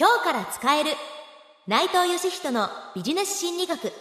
[0.00, 0.90] 今日から使える。
[1.66, 3.92] 内藤義人のビジネス心理学。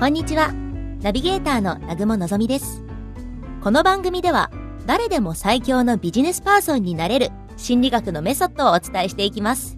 [0.00, 0.54] こんにちは。
[1.02, 2.82] ナビゲーターの南雲のぞみです。
[3.62, 4.50] この番組では
[4.86, 7.28] 誰でも最強のビジネスパーソンになれる
[7.58, 9.76] 心理学のメソッドをお伝えしていきます。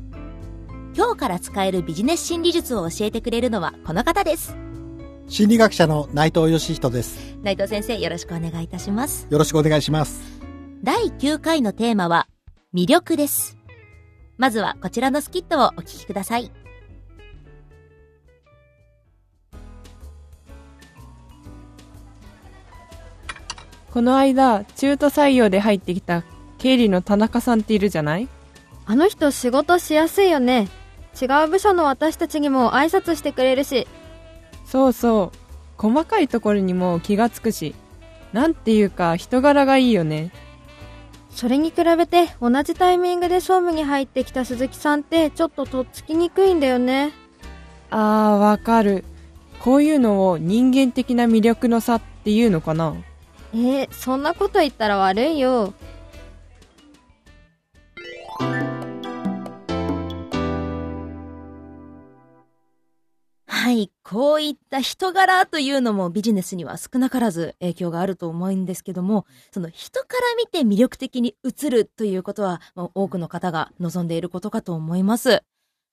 [0.96, 4.63] 今日から使えるビジネス心理術を教えてくれるのはこの方です。
[5.26, 7.36] 心理学者の内藤義人です。
[7.42, 10.20] 内藤先生よろしくお願いいたしますよろしくお願いします。
[10.82, 12.28] 第9回のテーマは
[12.74, 13.56] 魅力です
[14.36, 16.50] まずはこちらのスキットをお聞きください
[23.90, 26.24] この間、中途採用で入ってきた
[26.58, 28.28] 経理の田中さんっているじゃない？
[28.86, 30.68] あの人仕事しやすいよね。
[31.20, 33.86] 違う部署の私たちにも挨拶してくれるし。
[34.64, 35.38] そうそう。
[35.76, 37.74] 細かいところにも気がつくし。
[38.32, 40.32] なんていうか人柄がいいよね。
[41.30, 47.12] それに比べて同じタイミングで総務に入ってきた鈴木さんってちょっととっつきにくいんだよね。
[47.90, 49.04] あー、わかる。
[49.60, 52.94] こういうのを人間的な魅力の差っていうのかな
[53.52, 55.74] えー、そんなこと言ったら悪いよ。
[63.64, 75.44] はいこういった人柄というのもビジネスには少なからず影響があると思うんですけどもその人から見て魅力的に映るということはまあ多くの方が望んでいることかと思います。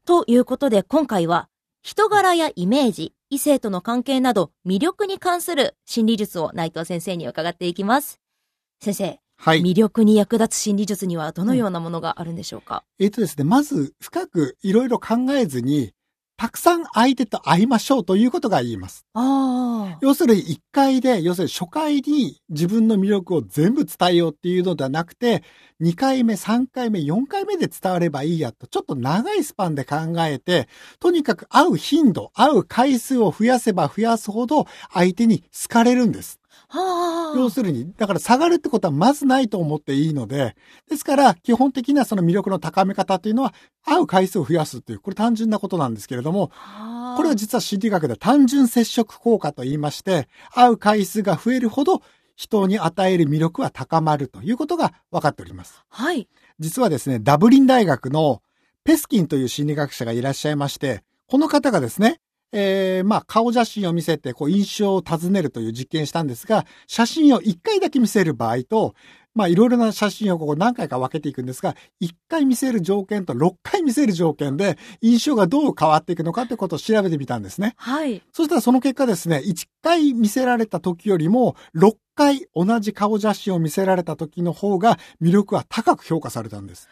[0.06, 1.48] ということで今回は
[1.82, 8.20] 人柄やイメージ異性との関係など魅力に関する心理術を内藤先生に伺っていきます。
[8.82, 9.62] 先生はい。
[9.62, 15.94] 魅力に役立つ心理術にはどのようなものがあるんでしょうか、えっ、とですね、まず深くいろいろ考えずに、
[16.42, 19.06] たくさん相手と会いましょうということが言います。
[20.02, 25.44] 要するに1回で、要するに初回に自分の魅力を全部伝えようっていうのではなくて、
[25.82, 30.68] 2回目、3回目、4回目で伝わればいいやと、ちょっと長いスパンで考えて、
[31.00, 36.41] とにかく会う頻度、会う回数を増やせば増やすほど相手に好かれるんです。
[36.68, 37.38] はあ。
[37.38, 40.56] 要するに、だから下がるってことはまずないと思っていいので、
[40.90, 43.54] ですから基本的なその魅力の高め方というのは、
[43.84, 47.18] 会う回数を増やすという、これ単純なことなんですけれども、はあ。
[47.18, 52.02] これは実は心理学では単純接触効果と言いまして、会う回数が増えるほど
[52.36, 55.84] 人に与える魅力は高まるということが分かっております。
[55.90, 56.28] はい。
[56.60, 58.42] 実はですね、ダブリン大学の
[58.84, 62.20] ペスキンという心理学者がいらっしゃいまして、この方がですね、
[62.52, 68.94] えー、まあ、顔写真を見せて、こう、印象を尋ねるという実験したんですが、写真を1回だけ見せる場合と、
[69.34, 77.74] まあ、いろいろな写真をこう何回か分けていくんですが、1回見せる条件と6回見せる条件で、印象がどう変わっていくのかということを調べてみたんですね。
[77.78, 86.90] はいそしたらその結果ですね、1回見せられた時よりも、6回同じ顔写真を見せられた時の方が魅力は高く評価されたんです。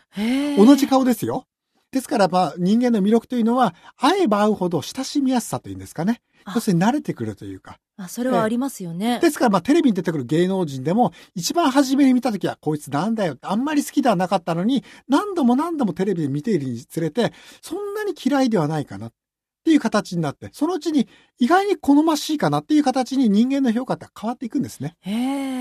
[0.57, 1.45] 同じ顔ですよ。
[1.91, 6.21] ですから、まあ、人間の魅力というのは、会えば会うほど親しみやすさというんですかね。
[6.45, 7.79] あ要するに慣れてくるというか。
[7.97, 9.19] あそれはありますよね。
[9.19, 19.11] ですから、まあ、テレビに出てくる芸能人でも、一番初めに見たときは、こいつなんだよって、あんまり好きではなかったのに、何度も何度もテレビで見ているにつれて、そんなに嫌いではないかな
[19.59, 24.95] っていう形になって、そのうちに意外に好ましいかなっていう形に人間の評価って変わっていくんですね。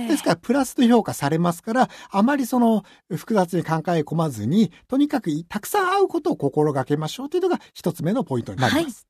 [0.08, 8.84] ですから、プラスと評価されますから、あまりその、複雑に考え込まずに、とにかくたくさん会うことを心がけましょうというのが一つ目のポイントになります。
[8.84, 9.08] はい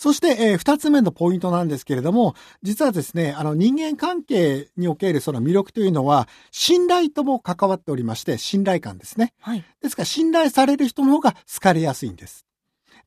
[0.00, 9.34] そして、えー二つ目のポイントなんですけれども、実はですね、あの人間関係におけるその魅力というのは、信頼とも関わっておりまして、信頼感ですね。
[9.40, 12.46] はいですから、信頼される人の方が好かれやすいんです。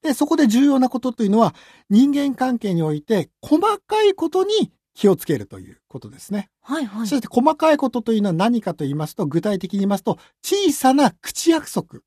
[0.03, 1.56] で、そこで重要なことというのは、
[1.90, 6.50] 人間関係において、細かいことに気をつけるということですね。
[6.62, 12.00] はいはいそして細かいことというのは何かと言いますと、具体的に言いますと、小さな口約束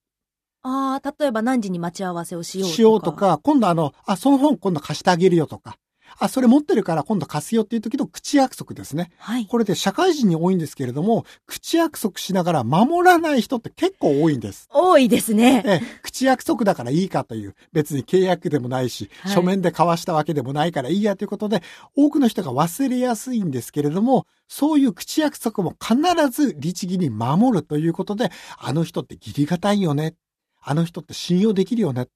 [0.63, 2.75] ああ例えば何時に待ち合わせをしようとか。
[2.75, 5.79] しようとか、今度あの、あ、その本今度貸してあげるよとか、
[6.19, 9.11] あ、それ持ってるから今度貸すよっていう時の口約束ですね。
[9.19, 9.47] はい。
[9.47, 14.69] これで社会人に多いんですけれども、口約束しながら守らない人って結構多いんです。
[14.73, 15.63] 多いですね。
[15.67, 21.63] ええ、口約束だからいいかという、別に契約でもないし、はい書面で交わしたわけでもないからいいやということで、
[21.95, 25.97] 多くの人が忘れやすいんですけれども、そういう口約束も必
[26.31, 30.15] ず律儀に守るということで、あの人って義理がたいよね。
[30.63, 32.09] あの人って信用できるよね。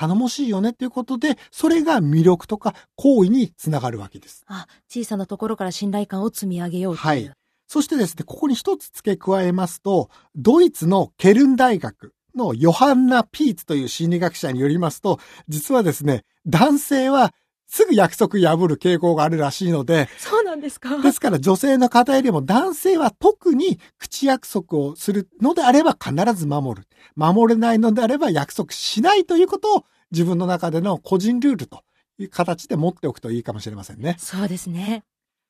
[0.00, 4.44] 頼もしいよねということで、それが魅力とか行為につながるわけです。
[4.46, 7.06] あ小さなところから信頼感を積み上げようという。
[7.06, 7.30] はい。
[7.66, 17.34] そしてですね、ここに一つ付け加えますと、ドイツのケルン大学のヨハンナ・ピーツという心理学者によりますと、実はですね、男性は
[17.72, 21.00] すぐ約束破る傾向があるらしいので、そうなんですか？
[21.00, 26.88] ですから女性の方よりも男性は特に口約束をするのであれば必ず守る。
[27.14, 31.84] 守れないのであれば約束しないということを自分の中での個人ルールと
[32.18, 34.16] いう形で持っておくといいかもしれませんね。
[34.18, 35.04] そうですね。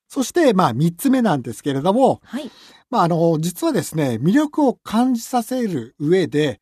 [0.07, 2.51] そして、まあ三つ目なんですけれども、はい。
[2.91, 6.60] まああの、実はですね、魅力を感じさせる上で、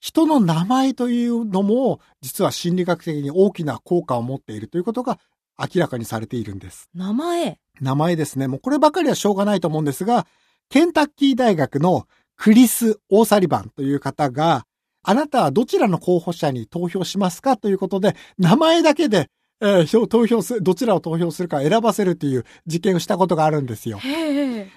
[0.00, 5.18] 人の名前というのも、実は心理学的に大きな効果を持っているということが
[5.58, 6.88] 明らかにされているんです。
[6.94, 7.58] 名前。
[7.80, 8.48] 名前ですね。
[8.48, 10.26] もうこればかりはしょうがないと思うんですが、
[10.70, 12.06] ケンタッキー大学の
[12.36, 14.64] クリス・オーサリバンという方が、
[15.02, 19.28] あなたはどちらの候補者に投票しますかということで、名前だけで、
[19.60, 23.98] えー票投票する、どちらを投票するか選ばせるという実験をしたことがあるんですよ。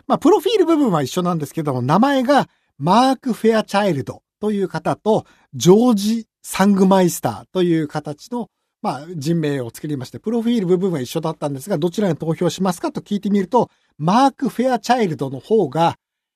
[0.08, 8.50] まあ、プロフィール部分は一緒なんですけども、名前がマーク・フェアチャイルドという方と、ジョージ・サングマイスターという形の、
[8.82, 15.96] まあ、人名を作りまして、プロフィール部分は一緒だったんですが、どちらに投票しますかと聞いてみると、マーク・フェアチャイルドの方が、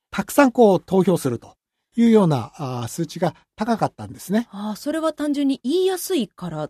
[0.10, 1.56] たくさんこう投票すると
[1.98, 4.48] いうような数値が高かったんですね。
[4.52, 6.70] ああ、それは単純に言いやすいから。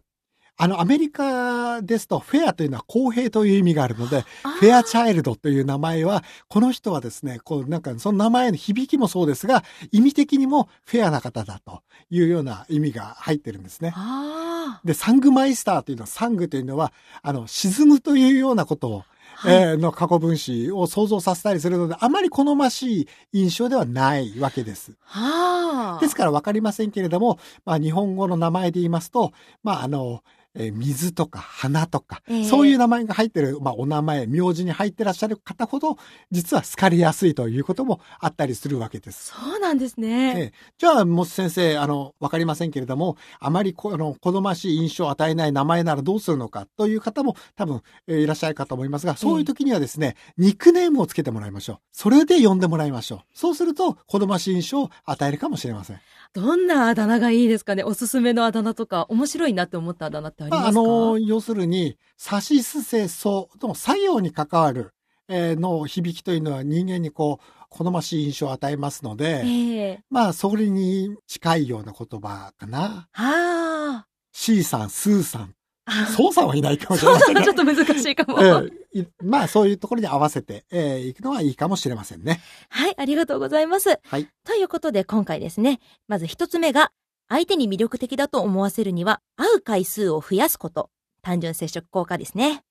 [0.59, 4.21] あの、アメリカですと、フェアというのは公平という意味があるので、
[4.59, 13.93] フェアチャイルドという名前は、この人はですね、こうなんかその名前の響きもそうですが、意味的にもフェアな方だというような意味が入ってるんですね。
[13.95, 19.17] あで、サングマイスターというのは、サングというのは、あの、沈むというようなことを、あ。
[19.39, 19.55] はい。
[19.55, 24.93] えーの過去分詞を想像させたりするので、あまり好ましい印象ではないわけです。
[25.01, 26.01] はあ。
[26.01, 30.23] ですからわかりませんけれども、まあ日本語の名前で言いますと、まああの、
[30.57, 35.97] えー水とか花とか、ええそういう名前が入ってる、まあお名前、名字に入ってらっしゃる方ほど、
[36.31, 39.33] 実は好かれやすいということもあったりするわけです。
[39.33, 40.33] そうなんですね。
[40.37, 51.79] ええじゃあ、モス先生、あの、わかりませんけれども、あまりこあの好ましい印象を与えない名前ならどうするのかという方も多分、えーいらっしゃるかと思いますが、そういう時にはですね、ニックネームをつけてもらいましょう。
[51.91, 53.19] それで呼んでもらいましょう。
[53.33, 55.99] そうすると、好ましい印象を与えるかもしれません。
[56.33, 64.93] どんなあだ名がいいですかねおすすめのあだ名とか、面白いなって思ったあだ名ってありますか、まあ、あの、要するに、さしすせその作用に関わる、
[65.29, 73.09] えーの響きというのは人間にこう、好ましい印象を与えますので、ええまあ、それに近いような言葉かな。
[73.11, 74.07] はあ。
[74.31, 75.53] C さん、スーさん。
[75.89, 78.43] あそうさんはいないかもしれそうませんがだちょっと難しいかも。
[78.43, 82.41] ええいまあ、そういうところに合わせて、えー行くのはいいかもしれませんね。
[82.69, 83.97] はい、ありがとうございます。
[84.03, 84.27] はい。
[84.43, 86.91] ということで今回ですね、まず一つ目が、
[87.29, 90.89] 相手に魅力的だと思わせるには、会う回数を増やすこと。
[91.21, 92.63] 単純接触効果ですね。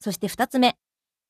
[0.00, 0.76] そして二つ目、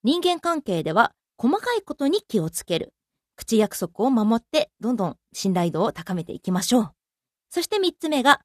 [0.02, 2.94] 人間関係では、細かいことに気をつける。
[3.36, 6.90] 口約束を守って、どんどん信頼度を高めていきましょう。
[7.50, 8.40] そして三つ目が、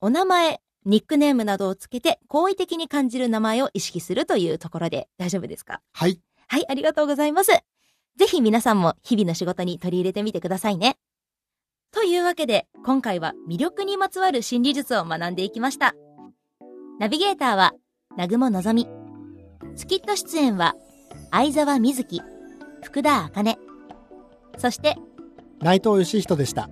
[0.00, 5.80] お名前、ニックネームなどをつけて、好意的に感じる名前を意識するというところで大丈夫ですか？
[5.92, 6.20] はい。
[6.46, 7.52] はい、ありがとうございます。
[8.16, 10.96] ぜひ皆さんも日々の仕事に取り入れてみてくださいね。
[11.92, 15.94] というわけで、今回は魅力にまつわる心理術を学んでいきました。
[17.00, 17.72] ナビゲーターは、
[18.12, 18.88] 南雲のぞみ。
[19.76, 20.74] スキット出演は、
[21.30, 22.22] 相沢瑞希、
[22.82, 23.58] 福田茜。
[24.58, 24.96] そして、
[25.60, 26.68] 内藤義人でした。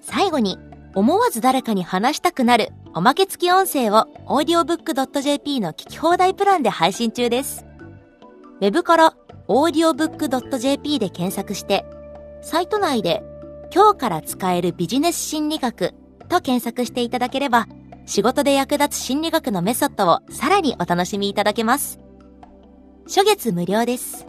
[0.00, 0.58] 最後に、
[0.94, 7.64] 思わず誰かに話したくなるおまけ付き音声を audiobook.jp の聞き放題プランで配信中です。
[8.60, 9.14] ウェブから
[9.48, 11.86] audiobook.jp で検索して、
[12.42, 13.22] サイト内で
[13.72, 15.94] 今日から使えるビジネス心理学
[16.28, 17.68] と検索していただければ、
[18.04, 22.00] 仕事で役立つ心理学のメソッドをさらにお楽しみいただけます。
[23.06, 24.26] 初月無料です。